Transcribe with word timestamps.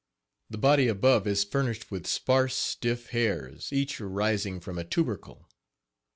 The 0.49 0.57
body 0.57 0.87
above 0.87 1.27
is 1.27 1.43
furnished 1.43 1.91
with 1.91 2.07
sparse, 2.07 2.55
stiff 2.55 3.09
hairs, 3.11 3.71
each 3.71 4.01
arising 4.01 4.59
from 4.59 4.79
a 4.79 4.83
tubercle. 4.83 5.47